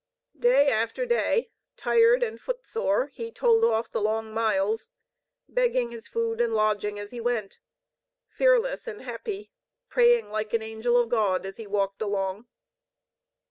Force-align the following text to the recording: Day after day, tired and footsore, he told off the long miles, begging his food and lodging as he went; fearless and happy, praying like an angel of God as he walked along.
Day 0.39 0.67
after 0.69 1.05
day, 1.05 1.51
tired 1.77 2.23
and 2.23 2.41
footsore, 2.41 3.09
he 3.13 3.31
told 3.31 3.63
off 3.63 3.91
the 3.91 4.01
long 4.01 4.33
miles, 4.33 4.89
begging 5.47 5.91
his 5.91 6.07
food 6.07 6.41
and 6.41 6.55
lodging 6.55 6.97
as 6.97 7.11
he 7.11 7.21
went; 7.21 7.59
fearless 8.27 8.87
and 8.87 9.01
happy, 9.03 9.51
praying 9.89 10.31
like 10.31 10.55
an 10.55 10.63
angel 10.63 10.97
of 10.97 11.07
God 11.09 11.45
as 11.45 11.57
he 11.57 11.67
walked 11.67 12.01
along. 12.01 12.47